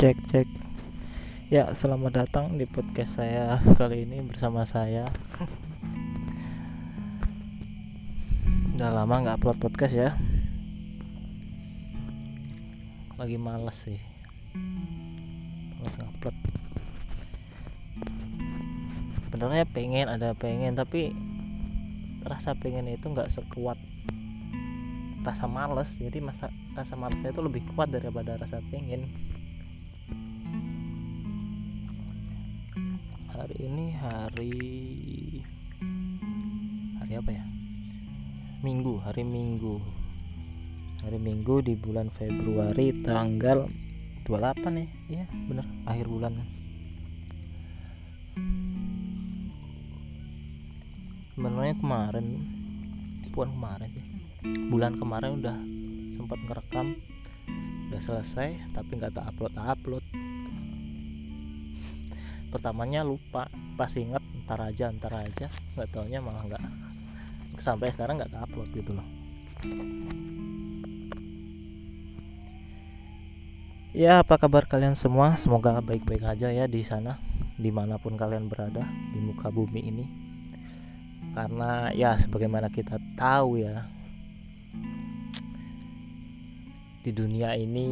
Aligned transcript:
cek 0.00 0.16
cek. 0.32 0.48
Ya 1.52 1.68
selamat 1.76 2.24
datang 2.24 2.56
di 2.56 2.64
podcast 2.64 3.20
saya 3.20 3.60
kali 3.76 4.08
ini 4.08 4.24
bersama 4.24 4.64
saya. 4.64 5.12
Udah 8.72 8.96
lama 8.96 9.20
nggak 9.20 9.44
upload 9.44 9.60
podcast 9.60 9.92
ya. 9.92 10.16
Lagi 13.20 13.36
males 13.36 13.76
sih. 13.76 14.00
Males 15.76 15.92
ngupload 16.00 16.36
sebenarnya 19.28 19.68
pengen 19.68 20.08
ada 20.08 20.32
pengen 20.32 20.80
tapi 20.80 21.12
rasa 22.24 22.56
pengen 22.56 22.88
itu 22.88 23.04
nggak 23.04 23.28
sekuat 23.28 23.76
rasa 25.28 25.44
males. 25.44 25.92
Jadi 26.00 26.24
masa 26.24 26.48
rasa 26.72 26.96
malesnya 26.96 27.36
itu 27.36 27.44
lebih 27.44 27.68
kuat 27.76 27.92
daripada 27.92 28.40
rasa 28.40 28.64
pengen 28.72 29.04
hari 33.40 33.56
ini 33.56 33.86
hari 33.96 34.52
hari 37.00 37.12
apa 37.16 37.30
ya? 37.32 37.44
Minggu 38.60 39.00
hari 39.00 39.24
minggu. 39.24 39.80
Hari 41.00 41.16
minggu 41.16 41.64
di 41.64 41.72
bulan 41.72 42.12
Februari 42.12 42.92
tanggal 43.00 43.64
28 44.28 44.76
nih 44.76 44.88
ya? 45.08 45.24
Bener 45.48 45.64
akhir 45.88 46.12
bulan 46.12 46.36
sebenarnya 51.32 51.76
kemarin 51.80 52.26
bukan 53.32 53.48
kemarin 53.56 53.88
sih 53.88 54.04
bulan 54.68 54.92
kemarin 55.00 55.30
udah 55.40 55.56
sempat 56.20 56.38
ngerekam 56.44 56.86
udah 57.88 58.00
selesai 58.04 58.60
tapi 58.76 59.00
nggak 59.00 59.16
tak 59.16 59.24
upload 59.32 59.56
upload 59.56 60.04
pertamanya 62.50 63.06
lupa 63.06 63.46
pas 63.78 63.90
inget 63.94 64.20
ntar 64.44 64.60
aja 64.66 64.90
ntar 64.90 65.14
aja. 65.14 65.46
Nggak 65.78 65.88
taunya 65.94 66.18
malah 66.18 66.42
nggak 66.44 66.64
sampai 67.62 67.94
sekarang 67.94 68.18
nggak 68.18 68.34
upload 68.34 68.68
gitu 68.74 68.92
loh. 68.92 69.06
Ya 73.90 74.22
apa 74.22 74.38
kabar 74.38 74.70
kalian 74.70 74.94
semua? 74.94 75.34
Semoga 75.34 75.82
baik-baik 75.82 76.22
aja 76.22 76.50
ya 76.50 76.70
di 76.70 76.82
sana 76.86 77.18
di 77.58 77.74
mana 77.74 77.98
pun 77.98 78.14
kalian 78.14 78.46
berada 78.46 78.86
di 79.10 79.18
muka 79.18 79.50
bumi 79.50 79.80
ini. 79.82 80.04
Karena 81.34 81.90
ya 81.94 82.14
sebagaimana 82.18 82.70
kita 82.70 82.98
tahu 83.18 83.62
ya 83.62 83.86
di 87.00 87.10
dunia 87.16 87.56
ini 87.56 87.88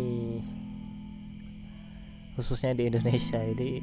khususnya 2.36 2.76
di 2.76 2.86
Indonesia 2.86 3.40
ini 3.42 3.82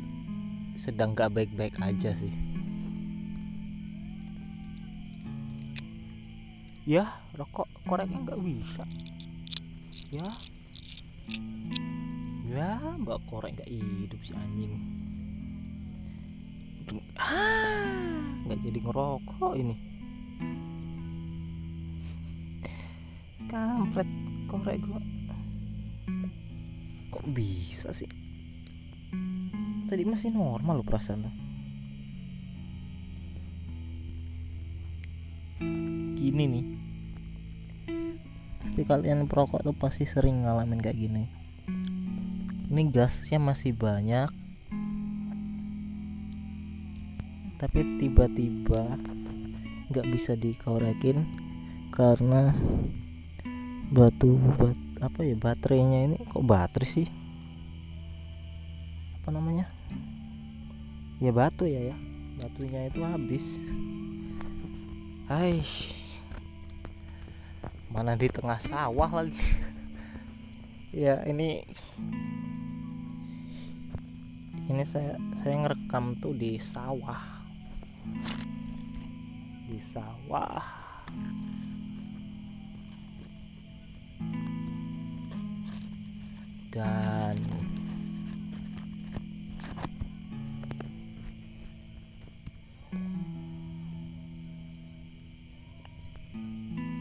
sedang 0.76 1.16
gak 1.16 1.32
baik-baik 1.34 1.80
aja 1.80 2.12
sih. 2.14 2.32
Ya 6.86 7.18
rokok 7.34 7.66
koreknya 7.90 8.22
nggak 8.22 8.42
bisa. 8.46 8.86
Ya. 10.14 10.30
Ya 12.46 12.78
mbak 13.02 13.26
korek 13.26 13.58
nggak 13.58 13.74
hidup 13.74 14.22
si 14.22 14.38
anjing. 14.38 14.78
Ah 17.18 18.22
nggak 18.46 18.62
jadi 18.62 18.80
ngerokok 18.86 19.54
ini. 19.58 19.76
Kampret 23.50 24.10
korek 24.46 24.78
gua. 24.86 25.02
Kok 27.10 27.26
bisa 27.34 27.90
sih 27.90 28.25
tadi 29.96 30.04
masih 30.04 30.28
normal 30.36 30.84
loh 30.84 30.88
perasaan 30.92 31.24
tuh. 31.24 31.36
Gini 36.20 36.44
nih. 36.52 36.66
Pasti 38.60 38.84
kalian 38.84 39.24
perokok 39.32 39.64
tuh 39.64 39.72
pasti 39.72 40.04
sering 40.04 40.44
ngalamin 40.44 40.84
kayak 40.84 41.00
gini. 41.00 41.24
Ini 42.68 42.92
gasnya 42.92 43.40
masih 43.40 43.72
banyak. 43.72 44.28
Tapi 47.56 47.80
tiba-tiba 48.04 49.00
nggak 49.96 50.08
bisa 50.12 50.36
dikorekin 50.36 51.24
karena 51.96 52.52
batu 53.96 54.36
bat 54.60 54.76
apa 55.00 55.24
ya 55.24 55.40
baterainya 55.40 56.00
ini 56.12 56.16
kok 56.20 56.44
baterai 56.44 56.90
sih? 56.92 57.08
Apa 59.24 59.32
namanya 59.32 59.75
ya 61.24 61.32
batu 61.32 61.64
ya 61.64 61.94
ya. 61.94 61.98
Batunya 62.36 62.92
itu 62.92 63.00
habis. 63.00 63.46
Hai 65.32 65.64
mana 67.88 68.20
di 68.20 68.28
tengah 68.28 68.60
sawah 68.60 69.24
lagi? 69.24 69.36
Ya 70.96 71.28
ini 71.28 71.60
ini 74.72 74.84
saya 74.88 75.20
saya 75.44 75.60
ngerekam 75.60 76.16
tuh 76.24 76.32
di 76.32 76.56
sawah. 76.56 77.20
Di 79.68 79.76
sawah. 79.76 80.64
Dan 86.72 87.40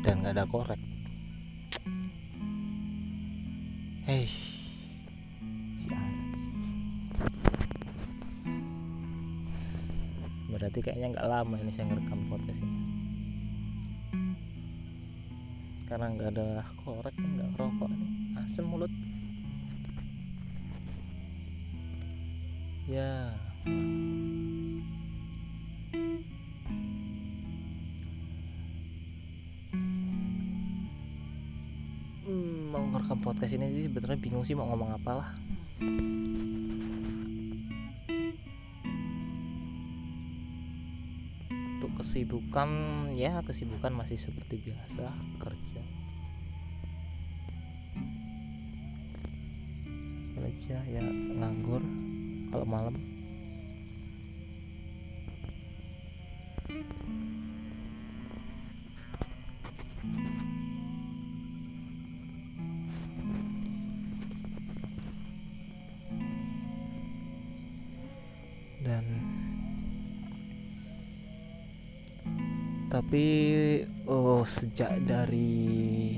dan 0.04 0.20
nggak 0.20 0.36
ada 0.36 0.44
korek. 0.44 0.80
Hei. 4.04 4.28
Berarti 10.52 10.78
kayaknya 10.84 11.16
nggak 11.16 11.28
lama 11.32 11.56
ini 11.56 11.72
saya 11.72 11.88
ngerekam 11.88 12.20
podcast 12.28 12.60
ini. 12.60 12.80
Karena 15.88 16.12
nggak 16.12 16.30
ada 16.36 16.48
korek 16.84 17.16
nggak 17.16 17.50
rokok 17.56 17.88
nih 17.88 18.12
asem 18.44 18.68
mulut. 18.68 18.92
Ya 22.84 23.23
podcast 33.34 33.58
ini 33.58 33.66
sih 33.74 33.90
sebetulnya 33.90 34.22
bingung 34.22 34.46
sih 34.46 34.54
mau 34.54 34.70
ngomong 34.70 34.94
apa 34.94 35.10
lah 35.10 35.30
untuk 41.74 41.90
kesibukan 41.98 42.70
ya 43.18 43.42
kesibukan 43.42 43.90
masih 43.90 44.22
seperti 44.22 44.62
biasa 44.70 45.10
kerja. 45.42 45.82
Kerja 50.38 50.76
ya 50.86 51.02
nganggur 51.34 51.82
kalau 52.54 52.66
malam 52.70 52.94
dan 68.84 69.04
tapi 72.92 73.26
oh 74.06 74.46
sejak 74.46 75.02
dari 75.02 76.14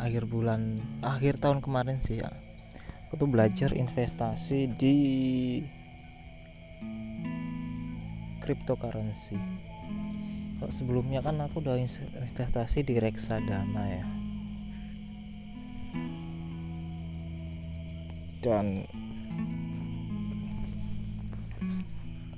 akhir 0.00 0.24
bulan 0.30 0.80
akhir 1.04 1.42
tahun 1.42 1.60
kemarin 1.60 2.00
sih 2.00 2.24
ya. 2.24 2.32
Aku 3.06 3.20
tuh 3.20 3.28
belajar 3.28 3.70
investasi 3.76 4.70
di 4.80 4.96
cryptocurrency. 8.40 9.36
Kalau 10.56 10.72
sebelumnya 10.72 11.20
kan 11.20 11.36
aku 11.42 11.60
udah 11.60 11.76
investasi 11.76 12.80
di 12.86 12.96
reksadana 12.96 13.84
ya. 13.92 14.06
Dan 18.40 18.86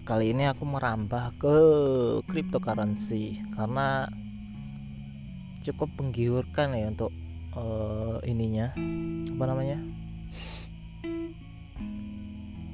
kali 0.09 0.33
ini 0.33 0.49
aku 0.49 0.65
merambah 0.65 1.37
ke 1.37 1.57
cryptocurrency 2.25 3.45
karena 3.53 4.09
cukup 5.61 5.93
menggiurkan 6.01 6.73
ya 6.73 6.89
untuk 6.89 7.13
uh, 7.53 8.17
ininya 8.25 8.73
apa 9.37 9.45
namanya? 9.45 9.77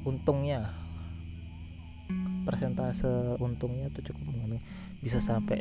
Untungnya 0.07 0.71
persentase 2.47 3.35
untungnya 3.43 3.91
tuh 3.91 4.15
cukup 4.15 4.31
menguntungkan. 4.31 4.63
Bisa 5.03 5.19
sampai 5.19 5.59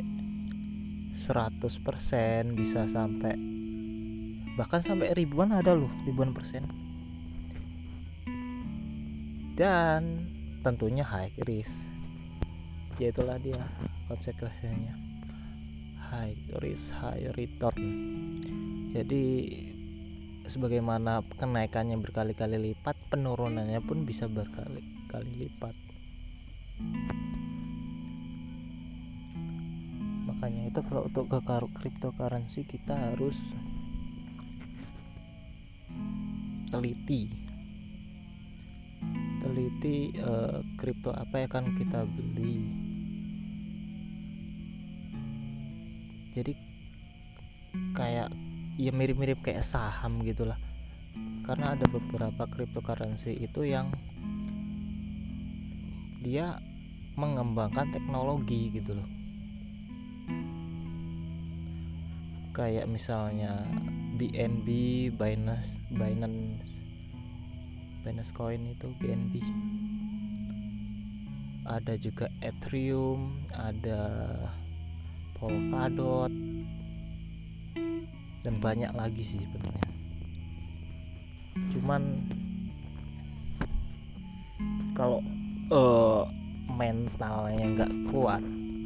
100% 1.10 2.54
bisa 2.54 2.86
sampai 2.86 3.34
bahkan 4.54 4.78
sampai 4.78 5.10
ribuan 5.18 5.50
ada 5.50 5.74
loh 5.74 5.90
ribuan 6.06 6.30
persen. 6.30 6.70
Dan 9.58 10.33
tentunya 10.64 11.04
high 11.04 11.36
risk. 11.44 11.84
Ya 12.96 13.12
itulah 13.12 13.36
dia 13.36 13.60
konsekuensinya 14.08 14.96
high 16.08 16.40
risk 16.64 16.96
high 16.96 17.28
return. 17.36 17.84
Jadi 18.96 19.24
sebagaimana 20.48 21.20
kenaikannya 21.36 22.00
berkali-kali 22.00 22.72
lipat 22.72 22.96
penurunannya 23.12 23.84
pun 23.84 24.08
bisa 24.08 24.24
berkali-kali 24.24 25.30
lipat. 25.44 25.76
Makanya 30.24 30.72
itu 30.72 30.80
kalau 30.88 31.04
untuk 31.04 31.28
ke 31.28 31.40
cryptocurrency 31.44 32.64
kita 32.64 33.12
harus 33.12 33.52
teliti 36.72 37.43
kripto 40.78 41.10
uh, 41.14 41.18
apa 41.22 41.34
yang 41.40 41.48
akan 41.50 41.66
kita 41.78 42.00
beli. 42.04 42.58
Jadi 46.34 46.52
kayak 47.94 48.28
ya 48.74 48.90
mirip-mirip 48.90 49.38
kayak 49.40 49.62
saham 49.62 50.20
gitulah. 50.26 50.58
Karena 51.46 51.78
ada 51.78 51.86
beberapa 51.86 52.48
cryptocurrency 52.50 53.38
itu 53.38 53.62
yang 53.68 53.94
dia 56.24 56.58
mengembangkan 57.14 57.94
teknologi 57.94 58.74
gitu 58.74 58.96
loh 58.98 59.08
kayak 62.54 62.86
misalnya 62.86 63.66
BNB 64.14 64.70
Binance 65.18 65.82
Binance 65.90 66.83
Binance 68.04 68.36
Coin 68.36 68.60
itu 68.68 68.92
BNB 69.00 69.40
ada 71.64 71.96
juga 71.96 72.28
Ethereum 72.44 73.40
ada 73.56 74.28
Polkadot 75.40 76.28
dan 78.44 78.54
banyak 78.60 78.92
lagi 78.92 79.24
sih 79.24 79.40
sebenarnya. 79.40 79.92
Cuman 81.72 82.02
kalau 84.92 85.24
uh, 85.72 86.28
mentalnya 86.68 87.64
nggak 87.64 87.92
kuat 88.12 88.44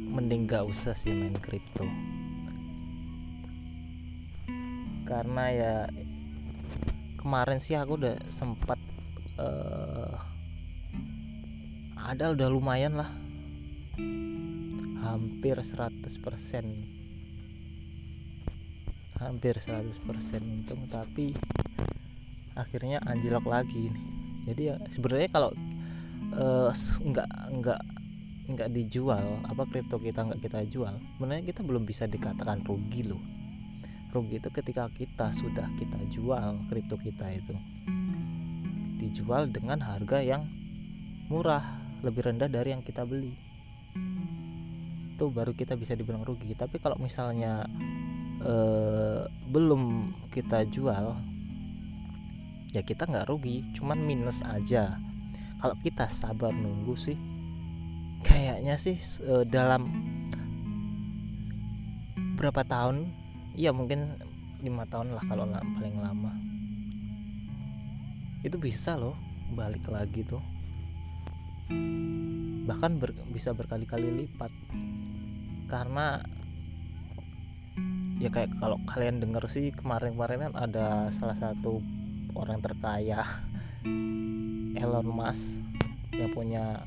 mending 0.09 0.47
nggak 0.47 0.63
usah 0.63 0.95
sih 0.95 1.11
main 1.11 1.35
kripto. 1.35 1.85
Karena 5.03 5.43
ya 5.51 5.75
kemarin 7.19 7.59
sih 7.59 7.75
aku 7.75 7.99
udah 7.99 8.15
sempat 8.31 8.79
uh, 9.39 10.19
ada 11.95 12.35
udah 12.35 12.47
lumayan 12.51 12.99
lah. 12.99 13.09
Hampir 14.99 15.55
100% 15.55 16.99
hampir 19.19 19.51
100% 19.59 19.99
untung 20.39 20.87
tapi 20.87 21.35
akhirnya 22.55 23.03
anjlok 23.03 23.51
lagi 23.51 23.91
nih 23.91 24.05
jadi 24.47 24.61
ya 24.63 24.75
sebenarnya 24.95 25.27
kalau 25.27 25.51
uh, 26.33 26.71
nggak 27.03 27.29
nggak 27.59 27.81
nggak 28.49 28.69
dijual 28.73 29.43
apa 29.45 29.63
kripto 29.69 30.01
kita 30.01 30.25
nggak 30.25 30.41
kita 30.41 30.65
jual 30.71 30.95
sebenarnya 31.19 31.45
kita 31.51 31.61
belum 31.61 31.85
bisa 31.85 32.09
dikatakan 32.09 32.65
rugi 32.65 33.05
loh. 33.05 33.21
Rugi 34.09 34.41
itu 34.41 34.49
ketika 34.49 34.89
kita 34.89 35.29
sudah 35.29 35.69
kita 35.77 36.01
jual 36.09 36.57
kripto 36.65 36.97
kita 36.97 37.29
itu 37.29 37.53
dijual 38.99 39.47
dengan 39.47 39.79
harga 39.79 40.19
yang 40.19 40.43
murah 41.31 41.79
lebih 42.03 42.27
rendah 42.27 42.51
dari 42.51 42.75
yang 42.75 42.83
kita 42.83 43.07
beli. 43.07 43.31
Itu 45.15 45.31
baru 45.31 45.55
kita 45.55 45.79
bisa 45.79 45.95
dibilang 45.95 46.27
rugi. 46.27 46.51
Tapi 46.53 46.83
kalau 46.83 46.99
misalnya 46.99 47.63
eh, 48.43 49.23
belum 49.47 50.13
kita 50.35 50.67
jual 50.67 51.15
ya 52.69 52.85
kita 52.85 53.09
nggak 53.09 53.31
rugi 53.31 53.63
cuman 53.79 54.03
minus 54.03 54.43
aja. 54.43 54.99
Kalau 55.59 55.75
kita 55.79 56.07
sabar 56.11 56.51
nunggu 56.51 56.95
sih 56.95 57.17
kayaknya 58.23 58.75
sih 58.75 58.99
eh, 59.23 59.43
dalam 59.47 59.87
berapa 62.39 62.63
tahun 62.63 63.11
iya 63.59 63.75
mungkin 63.75 64.15
lima 64.63 64.87
tahun 64.87 65.15
lah 65.15 65.23
kalau 65.27 65.43
paling 65.51 65.99
lama 65.99 66.31
itu 68.39 68.55
bisa 68.55 68.95
loh 68.95 69.15
balik 69.51 69.89
lagi 69.91 70.23
tuh. 70.23 70.41
Bahkan 72.69 72.91
ber, 73.01 73.11
bisa 73.33 73.51
berkali-kali 73.51 74.25
lipat. 74.25 74.51
Karena 75.67 76.21
ya 78.19 78.29
kayak 78.31 78.55
kalau 78.59 78.77
kalian 78.87 79.23
denger 79.23 79.47
sih 79.47 79.71
kemarin-kemarin 79.71 80.51
kan 80.51 80.53
ada 80.59 80.87
salah 81.15 81.39
satu 81.39 81.79
orang 82.35 82.59
terkaya 82.59 83.23
Elon 84.81 85.07
Musk 85.07 85.59
yang 86.15 86.31
punya 86.31 86.83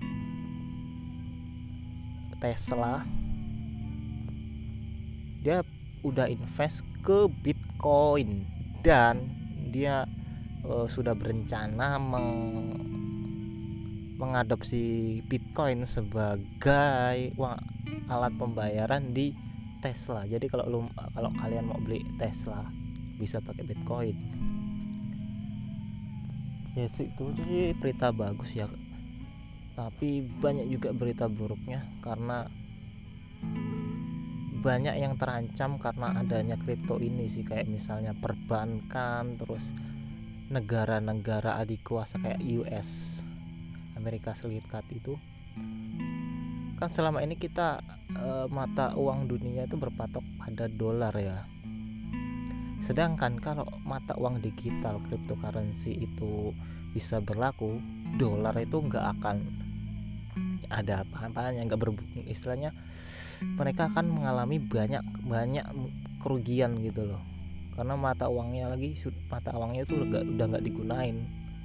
Tesla. 2.40 3.04
Dia 5.42 5.62
udah 6.02 6.26
invest 6.26 6.82
ke 7.02 7.26
Bitcoin 7.42 8.46
dan 8.82 9.30
dia 9.70 10.06
uh, 10.66 10.86
sudah 10.86 11.14
berencana 11.14 11.98
meng 11.98 12.28
mengadopsi 14.22 15.18
Bitcoin 15.26 15.82
sebagai 15.82 17.34
uang 17.34 17.58
alat 18.06 18.30
pembayaran 18.38 19.10
di 19.10 19.34
Tesla. 19.82 20.22
Jadi 20.30 20.46
kalau 20.46 20.70
lu 20.70 20.80
kalau 20.94 21.34
kalian 21.42 21.66
mau 21.66 21.82
beli 21.82 22.06
Tesla 22.22 22.62
bisa 23.18 23.42
pakai 23.42 23.66
Bitcoin. 23.66 24.14
Ya 26.78 26.86
sih 26.94 27.10
itu 27.10 27.34
sih 27.34 27.74
berita 27.74 28.14
bagus 28.14 28.54
ya. 28.54 28.70
Tapi 29.74 30.22
banyak 30.38 30.70
juga 30.70 30.94
berita 30.94 31.26
buruknya 31.26 31.82
karena 31.98 32.46
banyak 34.62 34.94
yang 35.02 35.18
terancam 35.18 35.82
karena 35.82 36.14
adanya 36.14 36.54
kripto 36.62 37.02
ini 37.02 37.26
sih. 37.26 37.42
Kayak 37.42 37.66
misalnya 37.66 38.14
perbankan 38.14 39.34
terus 39.34 39.74
negara-negara 40.52 41.56
adik 41.56 41.80
kuasa 41.80 42.20
kayak 42.20 42.44
US 42.60 43.18
Amerika 43.96 44.36
Serikat 44.36 44.84
itu. 44.92 45.16
Kan 46.76 46.88
selama 46.92 47.24
ini 47.24 47.40
kita 47.40 47.80
e, 48.12 48.28
mata 48.52 48.92
uang 48.92 49.32
dunia 49.32 49.64
itu 49.64 49.80
berpatok 49.80 50.20
pada 50.36 50.68
dolar 50.68 51.14
ya. 51.16 51.48
Sedangkan 52.84 53.40
kalau 53.40 53.64
mata 53.88 54.12
uang 54.20 54.44
digital 54.44 55.00
cryptocurrency 55.08 56.04
itu 56.04 56.52
bisa 56.92 57.24
berlaku 57.24 57.80
dolar 58.20 58.52
itu 58.60 58.76
nggak 58.76 59.06
akan 59.16 59.36
ada 60.68 61.04
apa-apanya 61.04 61.64
nggak 61.64 61.80
ber 61.80 61.96
istilahnya 62.28 62.76
mereka 63.56 63.88
akan 63.88 64.12
mengalami 64.12 64.60
banyak 64.60 65.00
banyak 65.24 65.64
kerugian 66.20 66.76
gitu 66.84 67.08
loh 67.08 67.31
karena 67.72 67.96
mata 67.96 68.28
uangnya 68.28 68.68
lagi 68.76 68.92
mata 69.32 69.56
uangnya 69.56 69.88
itu 69.88 69.94
udah 70.04 70.22
udah 70.22 70.44
nggak 70.52 70.64
digunain. 70.64 71.16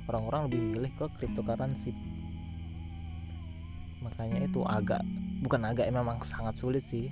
Orang-orang 0.08 0.48
lebih 0.48 0.60
memilih 0.64 0.92
ke 0.96 1.06
cryptocurrency. 1.20 1.92
Makanya 4.00 4.48
itu 4.48 4.64
agak 4.64 5.04
bukan 5.44 5.68
agak 5.68 5.92
memang 5.92 6.24
sangat 6.24 6.56
sulit 6.56 6.84
sih. 6.88 7.12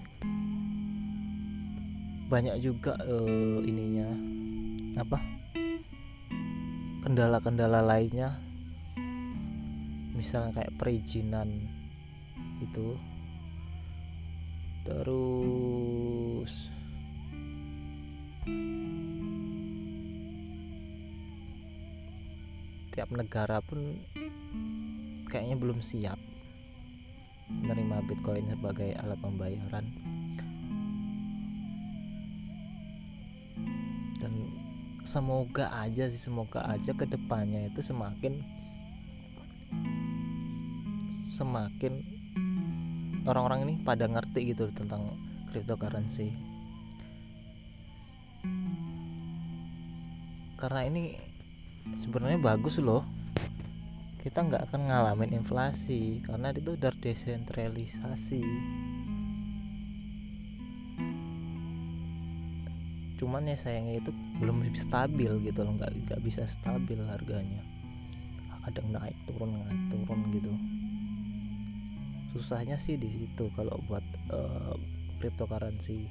Banyak 2.32 2.56
juga 2.64 2.96
uh, 3.04 3.60
ininya 3.68 4.08
apa 4.96 5.20
kendala-kendala 7.04 7.84
lainnya. 7.84 8.40
Misalnya 10.16 10.64
kayak 10.64 10.76
perizinan 10.80 11.52
itu. 12.64 12.96
Terus 14.88 16.72
tiap 22.96 23.12
negara 23.12 23.60
pun 23.60 24.00
kayaknya 25.28 25.60
belum 25.60 25.84
siap 25.84 26.16
menerima 27.52 28.08
Bitcoin 28.08 28.48
sebagai 28.50 28.96
alat 29.04 29.20
pembayaran. 29.20 29.86
Dan 34.24 34.34
semoga 35.04 35.70
aja 35.76 36.08
sih 36.08 36.18
semoga 36.18 36.64
aja 36.66 36.96
ke 36.96 37.04
depannya 37.06 37.68
itu 37.70 37.84
semakin 37.84 38.40
semakin 41.28 42.00
orang-orang 43.28 43.68
ini 43.68 43.74
pada 43.84 44.08
ngerti 44.08 44.56
gitu 44.56 44.72
tentang 44.72 45.20
cryptocurrency. 45.52 46.32
Karena 50.56 50.88
ini 50.88 51.35
sebenarnya 52.02 52.40
bagus 52.42 52.82
loh. 52.82 53.06
Kita 54.22 54.42
nggak 54.42 54.70
akan 54.70 54.90
ngalamin 54.90 55.38
inflasi 55.38 56.26
karena 56.26 56.50
itu 56.50 56.74
udah 56.74 56.94
desentralisasi. 56.98 58.42
Cuman 63.22 63.48
ya 63.48 63.56
sayangnya 63.56 64.02
itu 64.02 64.12
belum 64.42 64.66
stabil 64.74 65.30
gitu 65.46 65.62
loh 65.62 65.78
nggak 65.78 65.94
nggak 66.10 66.22
bisa 66.26 66.50
stabil 66.50 66.98
harganya. 67.06 67.62
Kadang 68.66 68.98
naik 68.98 69.18
turun 69.30 69.62
naik 69.62 69.82
turun 69.94 70.20
gitu. 70.34 70.52
Susahnya 72.34 72.82
sih 72.82 72.98
di 72.98 73.14
situ 73.14 73.46
kalau 73.54 73.78
buat 73.86 74.04
uh, 74.34 74.74
cryptocurrency 75.22 76.10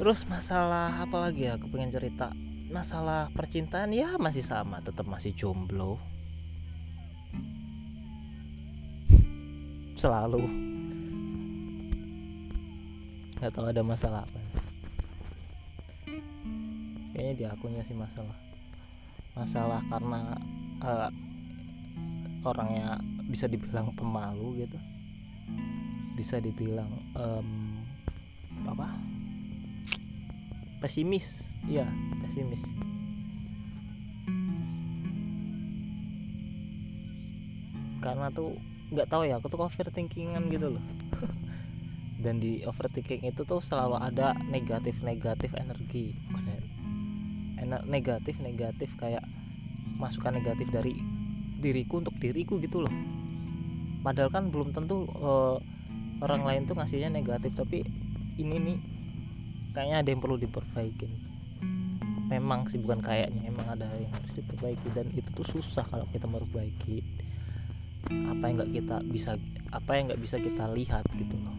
terus 0.00 0.24
masalah 0.24 1.04
apa 1.04 1.28
lagi 1.28 1.44
ya? 1.44 1.60
Aku 1.60 1.68
pengen 1.68 1.92
cerita. 1.92 2.32
Masalah 2.72 3.28
percintaan 3.36 3.92
ya 3.92 4.16
masih 4.16 4.40
sama 4.40 4.80
tetap 4.80 5.04
masih 5.04 5.36
jomblo. 5.36 6.00
Selalu. 10.00 10.48
Nggak 13.36 13.52
tahu 13.52 13.66
ada 13.68 13.82
masalah 13.84 14.24
apa. 14.24 14.40
Kayaknya 17.12 17.32
di 17.36 17.44
akunnya 17.44 17.84
sih 17.84 17.92
masalah. 17.92 18.36
Masalah 19.36 19.84
karena 19.92 20.20
uh, 20.80 21.12
orangnya 22.48 22.96
bisa 23.28 23.44
dibilang 23.44 23.92
pemalu 23.92 24.64
gitu. 24.64 24.80
Bisa 26.16 26.40
dibilang 26.40 26.88
um, 27.12 27.76
apa 28.64 29.09
pesimis. 30.80 31.44
Iya 31.68 31.84
pesimis. 32.24 32.64
Karena 38.00 38.32
tuh 38.32 38.56
nggak 38.90 39.06
tahu 39.06 39.22
ya 39.28 39.38
aku 39.38 39.46
tuh 39.52 39.60
overthinkingan 39.60 40.48
gitu 40.50 40.74
loh. 40.74 40.84
Dan 42.24 42.40
di 42.40 42.64
overthinking 42.64 43.28
itu 43.28 43.44
tuh 43.44 43.60
selalu 43.60 44.00
ada 44.00 44.32
negatif 44.48 44.98
negatif 45.04 45.52
energi. 45.56 46.16
Bukan 46.32 46.44
ya, 46.48 46.60
ener 47.60 47.80
negatif 47.84 48.40
negatif 48.40 48.88
kayak 48.96 49.24
masukan 50.00 50.40
negatif 50.40 50.68
dari 50.72 50.96
diriku 51.60 52.00
untuk 52.00 52.16
diriku 52.16 52.56
gitu 52.56 52.88
loh. 52.88 52.94
Padahal 54.00 54.32
kan 54.32 54.48
belum 54.48 54.72
tentu 54.72 55.04
uh, 55.20 55.60
orang 56.24 56.44
lain 56.44 56.62
tuh 56.64 56.76
ngasihnya 56.76 57.12
negatif 57.12 57.52
tapi 57.52 57.84
ini 58.40 58.56
nih 58.56 58.78
kayaknya 59.70 59.96
ada 60.02 60.08
yang 60.10 60.20
perlu 60.22 60.36
diperbaiki. 60.38 61.08
Memang 62.30 62.70
sih 62.70 62.78
bukan 62.78 63.02
kayaknya 63.02 63.42
emang 63.50 63.66
ada 63.74 63.90
yang 63.98 64.10
harus 64.14 64.32
diperbaiki. 64.38 64.88
Dan 64.94 65.10
itu 65.14 65.30
tuh 65.34 65.46
susah 65.46 65.82
kalau 65.90 66.06
kita 66.14 66.30
memperbaiki 66.30 67.02
apa 68.10 68.44
yang 68.48 68.54
nggak 68.62 68.72
kita 68.74 68.96
bisa 69.06 69.30
apa 69.70 69.90
yang 69.98 70.10
nggak 70.10 70.22
bisa 70.22 70.36
kita 70.38 70.64
lihat 70.72 71.04
gitu 71.14 71.36
loh. 71.38 71.56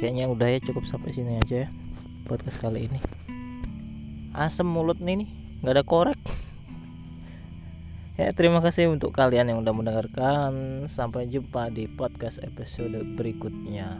Kayaknya 0.00 0.28
udah 0.28 0.48
ya 0.52 0.60
cukup 0.60 0.84
sampai 0.84 1.16
sini 1.16 1.40
aja 1.40 1.64
ya 1.64 1.68
podcast 2.28 2.60
kali 2.60 2.92
ini. 2.92 3.00
Asem 4.36 4.68
mulut 4.68 5.00
nih 5.00 5.24
nih. 5.24 5.28
Nggak 5.64 5.74
ada 5.80 5.84
korek 5.84 6.20
Ya, 8.14 8.30
terima 8.30 8.62
kasih 8.62 8.94
untuk 8.94 9.10
kalian 9.10 9.50
yang 9.50 9.58
udah 9.66 9.74
mendengarkan. 9.74 10.86
Sampai 10.86 11.26
jumpa 11.26 11.74
di 11.74 11.90
podcast 11.90 12.38
episode 12.46 12.94
berikutnya. 13.18 13.98